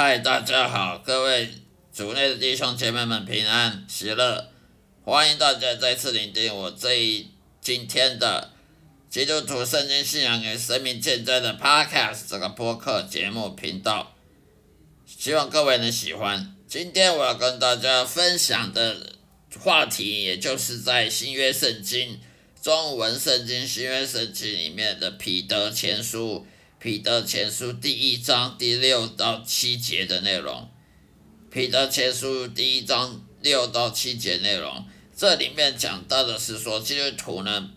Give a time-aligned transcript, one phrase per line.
[0.00, 1.52] 嗨，大家好，各位
[1.92, 4.48] 主内的弟兄姐妹们平安喜乐，
[5.02, 7.26] 欢迎大家再次聆听我这一
[7.60, 8.52] 今天的
[9.10, 14.14] 基督徒圣经信仰与生命见证的 Podcast 这个播客节目频道，
[15.04, 16.54] 希望各位能喜欢。
[16.68, 19.14] 今天我要跟大家分享的
[19.58, 22.20] 话题，也就是在新约圣经
[22.62, 26.46] 中文圣经新约圣经里面的彼得前书。
[26.80, 30.68] 彼得前书第一章第六到七节的内容，
[31.50, 34.84] 彼得前书第一章六到七节内容，
[35.16, 37.70] 这里面讲到的是说，基督徒呢，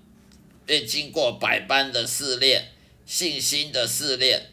[0.67, 2.73] 被经过百般的试炼，
[3.07, 4.51] 信心的试炼，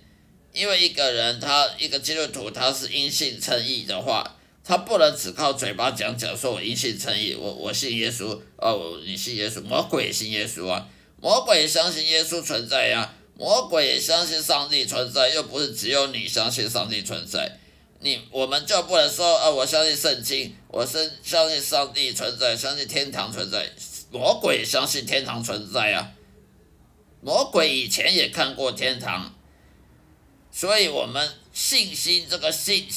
[0.55, 10.89] 因为一个人他一个基督徒他是因信称义的话，他不能只靠嘴巴讲讲说我因信称义，我我信耶稣，哦，你信耶稣，魔鬼信耶稣啊，
[11.21, 13.15] 魔鬼相信耶稣存在呀。
[13.39, 17.57] 魔鬼也相信上帝存在，又不是只有你相信上帝存在。
[18.01, 23.71] 你我们就不能说，啊，我相信圣经，我是相信上帝存在，相信天堂存在。
[24.11, 26.11] 魔鬼也相信天堂存在啊，
[27.21, 29.33] 魔鬼以前也看过天堂，
[30.51, 32.89] 所以我们信心这个信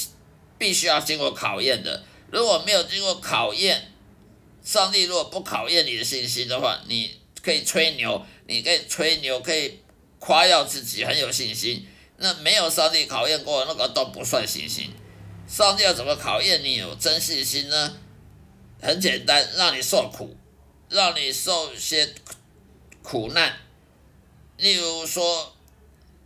[0.58, 2.04] 必须要经过考验的。
[2.32, 3.92] 如果没有经过考验，
[4.64, 7.12] 上帝如果不考验你的信心的话，你
[7.44, 9.78] 可以吹牛，你可以吹牛，可以。
[10.22, 14.94] 夸耀自己很有信心，那没有上帝考验过那个都不算信心。
[15.48, 17.98] 上帝要怎么考验你有真信心呢？
[18.80, 20.38] 很简单，让你受苦，
[20.90, 22.14] 让你受些
[23.02, 23.58] 苦难。
[24.58, 25.56] 例如说，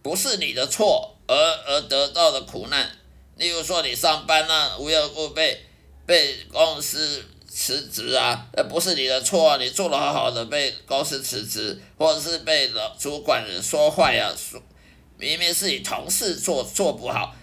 [0.04, 2.92] 不是你的错而而得到的苦难。
[3.38, 5.66] 例如说，你上班呢，无缘无故被
[6.06, 7.24] 被公司。
[7.56, 9.56] 辞职啊，那不是你的错啊！
[9.56, 14.62] 你做的好好的，被公司辞职，或者是被老主管人说坏啊，说
[15.18, 17.34] 明明是你同事做做不好，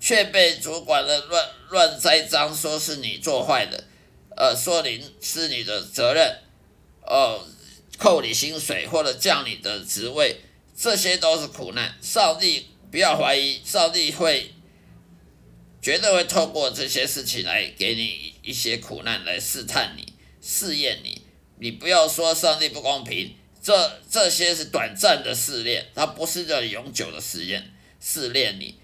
[0.00, 3.84] 却被主管的乱乱栽赃，说是你做坏的，
[4.34, 6.38] 呃，说你是你的责任，
[7.02, 7.46] 哦，
[7.98, 10.40] 扣你薪水或者降你的职位，
[10.74, 11.94] 这些都是苦难。
[12.00, 14.50] 上帝不要怀疑，上帝会。
[15.82, 21.22] 绝对会透过这些事情来给你一些苦难，来试探你、试验你。
[21.58, 28.78] 你不要说上帝不公平，这这些是短暂的试炼，它不是叫永久的试验、试炼你。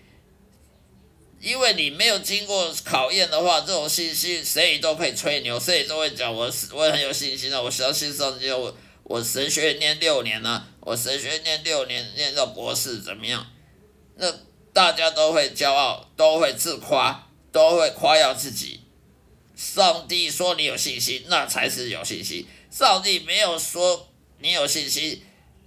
[1.40, 13.46] 因为你没有经过考验的话，这种信心谁都可以吹牛，谁都会讲我我很有信心的，我相信上帝，我我神学念六年呢，我神学念六年念到博士怎么样？
[14.16, 14.32] 那。
[14.72, 18.79] 大家都会骄傲，都会自夸，都会夸耀自己。
[19.60, 22.46] 上帝说你有信心，那才是有信心。
[22.70, 25.22] 上帝没有说你有信心，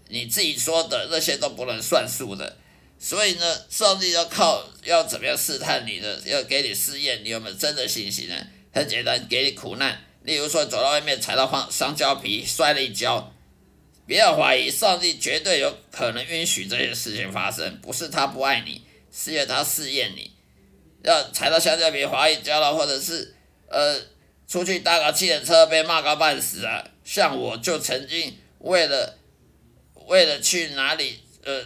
[0.07, 2.57] 你自己说的那些都不能算数的。
[2.97, 8.35] 所以呢，上帝要靠要怎么样试探你的，要给你试验你有没有真的信心呢？
[8.73, 10.03] 很简单，给你苦难。
[10.23, 13.31] 例如说，走到外面踩到香香蕉皮，摔了一跤。
[14.07, 18.81] 不要怀疑，上帝绝对有可能允许这些事情发生，不是他不爱你。
[19.11, 20.31] 是因为他试验你，
[21.03, 23.35] 要踩到香蕉皮滑一跤了，或者是
[23.73, 23.99] 呃
[24.47, 26.87] 出去搭个汽车被骂个半死啊！
[27.03, 29.17] 像我就曾经为了
[30.05, 31.65] 为了去哪里呃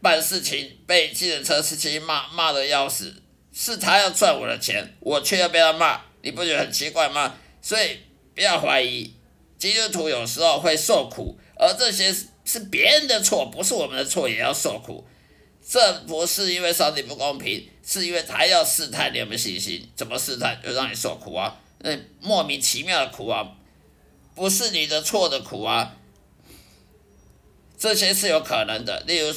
[0.00, 7.34] 办事情被汽车司机骂骂的要死，是他要赚我的钱，我却要被他骂，你不觉得很奇怪吗？
[7.60, 7.98] 所以
[8.34, 9.12] 不要怀疑，
[9.58, 12.14] 基督徒有时候会受苦，而这些
[12.44, 15.06] 是别人的错，不是我们的错，也要受苦。
[15.68, 19.84] 这不是因为上帝不公平，是因为他要试探你有没有信心。
[19.96, 20.56] 怎么试探？
[20.62, 21.58] 就让你受苦啊！
[21.80, 21.90] 那
[22.20, 23.44] 莫名其妙的苦啊，
[24.36, 25.96] 不是你的错的苦啊。
[27.76, 29.34] 这些是有可能的，例如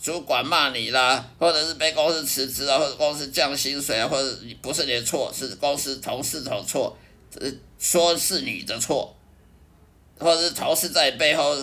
[0.00, 6.96] 主管骂你啦，或者是被公司辞职啊，或者公司降薪水啊，或者不是你的错，是公司同事的错，
[7.80, 9.12] 说是你的错，
[10.20, 11.56] 或者是同事在背后。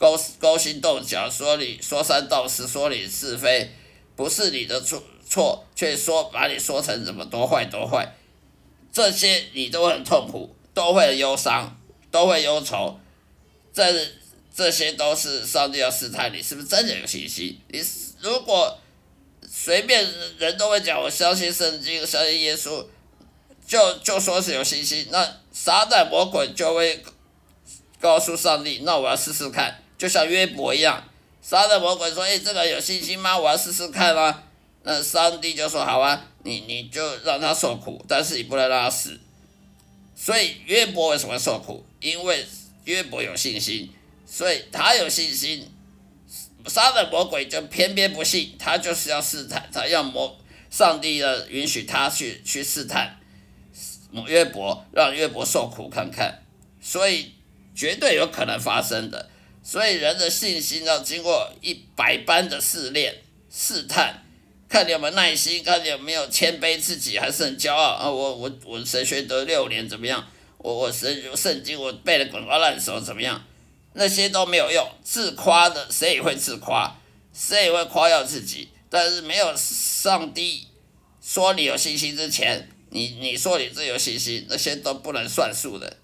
[0.00, 3.70] 勾勾心斗角，说你说三道四，说你是非，
[4.16, 8.10] 不是你的错错，却说把你说成怎么多坏多坏，
[8.90, 11.78] 这些你都很痛苦，都会忧伤，
[12.10, 12.98] 都会忧愁，
[13.74, 13.84] 这
[14.54, 17.60] 这些都是上帝要试探你是不是真的有信心。
[17.68, 17.84] 你
[18.20, 18.78] 如果
[19.46, 20.08] 随便
[20.38, 22.86] 人都会讲我相信圣经，相信耶稣，
[23.66, 27.04] 就就说是有信心，那撒旦魔鬼就会
[28.00, 29.82] 告诉上帝，那我要试试看。
[30.00, 31.04] 就像约伯一样，
[31.42, 33.38] 杀的魔鬼说：“哎，这个有信心吗？
[33.38, 34.44] 我要试试看啊。”
[34.82, 39.20] 那上帝就说：“好啊，你你就让他受苦，但是你不能让他死。”
[40.16, 41.84] 所以约伯为什么受苦？
[42.00, 42.46] 因为
[42.84, 43.90] 约伯有信心，
[44.24, 45.70] 所以他有信心。
[46.66, 50.34] 杀的魔鬼就偏偏不信，他就是要试探，他要魔
[50.70, 53.18] 上帝呢允许他去去试探
[54.26, 56.42] 约伯，让约伯受苦看看，
[56.80, 57.34] 所以
[57.74, 59.28] 绝对有可能发生的。
[59.70, 63.14] 所以人的信心要经过一百般的试炼、
[63.48, 64.20] 试探，
[64.68, 68.10] 看你有没有耐心，看你有没有谦卑自己，还是很骄傲啊！
[68.10, 70.28] 我我我神学得六年怎么样？
[70.58, 73.46] 我我神圣经我背的滚瓜烂熟怎么样？
[73.92, 76.92] 那些都没有用，自夸的谁也会自夸，
[77.32, 78.70] 谁也会夸耀自己。
[78.88, 80.66] 但是没有上帝
[81.22, 85.98] 说你有信心之前，你你说你自有信心，那些都不能算数的。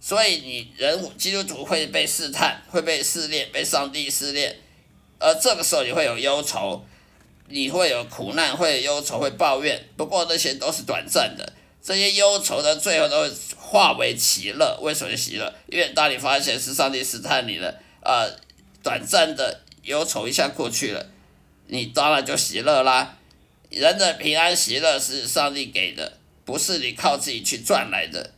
[0.00, 4.56] 所以你人基督徒会被试探，会被试炼，被上帝试炼，
[5.18, 6.82] 而这个时候你会有忧愁，
[7.48, 9.86] 你会有苦难，会有忧愁，会抱怨。
[9.98, 11.52] 不过那些都是短暂的，
[11.82, 14.78] 这些忧愁的最后都会化为喜乐。
[14.80, 15.52] 为什么喜乐？
[15.66, 18.24] 因为当你发现是上帝试探你了，啊，
[18.82, 21.06] 短暂的忧愁一下过去了，
[21.66, 23.18] 你当然就喜乐啦。
[23.68, 28.32] 人的平安喜乐是上帝给的，不是你靠自己去赚来的。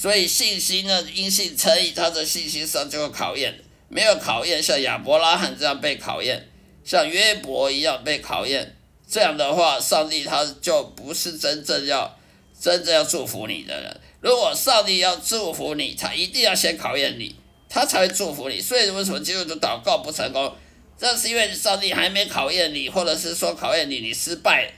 [0.00, 3.54] 所以信心呢，因信称义，他的信心上就会考验，
[3.90, 6.48] 没有考验，像亚伯拉罕这样被考验，
[6.82, 8.74] 像约伯一样被考验，
[9.06, 12.18] 这样的话，上帝他就不是真正要
[12.58, 14.00] 真正要祝福你的人。
[14.22, 17.36] 如果上帝要祝福你，他一定要先考验你，
[17.68, 18.58] 他才会祝福你。
[18.58, 20.50] 所以为什么基督徒祷告不成功？
[20.98, 24.72] 这是因为上帝还没考验你，或者是说考验你，你失败，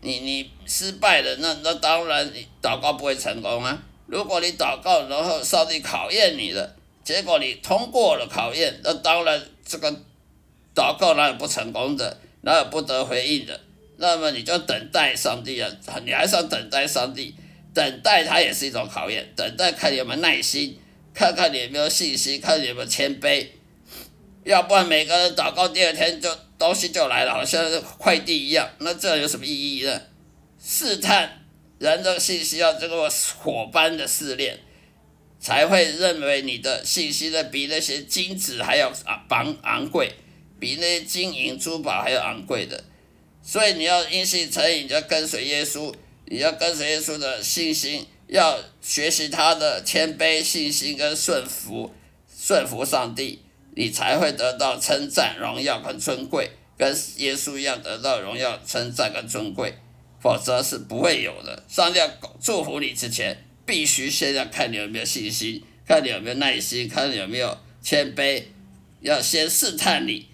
[0.00, 3.82] 你你失败了，那那当然祷告不会成功啊。
[4.06, 9.90] 如果你祷告，然后上帝考验你了，结果你通过了考验，那当然这个
[10.74, 13.58] 祷告哪有不成功的，哪有不得回应的？
[13.96, 15.70] 那么你就等待上帝啊，
[16.04, 17.34] 你还是要等待上帝，
[17.72, 20.78] 等待他也是一种考验，等待看你有没有耐心，
[21.14, 23.46] 看看你有没有信心，看你有没有谦卑，
[24.44, 26.28] 要不然每个人祷告第二天就
[26.58, 27.62] 东西就来了，好像
[27.96, 30.00] 快递一样，那这有什么意义呢？
[30.62, 31.43] 试探。
[31.78, 34.58] 人的信息要经过火般的试炼，
[35.40, 38.92] 才会认为你的信息呢比那些金子还要
[39.28, 40.12] 昂昂贵，
[40.58, 42.84] 比那些金银珠宝还要昂贵的。
[43.42, 45.92] 所以你要因信成义，你要跟随耶稣，
[46.26, 51.92] 你要跟随耶稣的信心，要学习他的谦卑、信心跟顺服，
[52.34, 53.42] 顺服上帝，
[53.74, 59.74] 你才会得到称赞、荣耀跟尊贵，跟耶稣一样得到荣耀、称赞跟尊贵。
[60.24, 61.62] 否则是不会有的。
[61.68, 62.10] 上帝要
[62.40, 68.44] 祝福你之前，必须先要看你有没有信心，看你有没有耐心，看你有没有谦卑，
[69.02, 70.26] 要先试探你，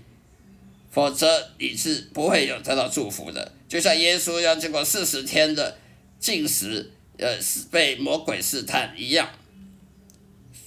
[0.93, 3.53] 否则你是不会有得到祝福的。
[3.69, 5.77] 就像耶稣要经过四十天的
[6.21, 7.37] 禁食，呃，
[7.73, 9.29] 被魔鬼试探一样，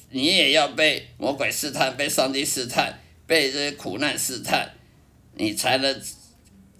[0.09, 4.73] 你也要被魔鬼试探，被上帝试探，被这些苦难试探，
[5.35, 6.01] 你才能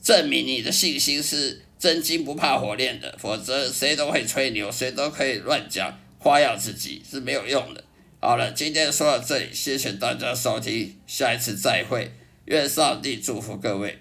[0.04, 1.63] 证明你的信心是。
[1.84, 7.84] 真金不怕火炼的，否则谁都会吹牛，谁都可以乱讲夸耀自己是没有用的。
[8.22, 12.14] 好了，今天说到这里，谢谢大家收听，下一次再会，
[12.46, 14.00] 愿上帝祝福各位。